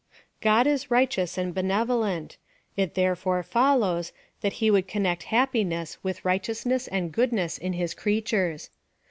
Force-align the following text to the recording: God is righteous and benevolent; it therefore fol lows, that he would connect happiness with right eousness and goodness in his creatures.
God 0.41 0.65
is 0.65 0.89
righteous 0.89 1.37
and 1.37 1.53
benevolent; 1.53 2.37
it 2.75 2.95
therefore 2.95 3.43
fol 3.43 3.77
lows, 3.77 4.11
that 4.41 4.53
he 4.53 4.71
would 4.71 4.87
connect 4.87 5.25
happiness 5.29 5.99
with 6.01 6.25
right 6.25 6.41
eousness 6.41 6.89
and 6.91 7.11
goodness 7.11 7.59
in 7.59 7.73
his 7.73 7.93
creatures. 7.93 8.71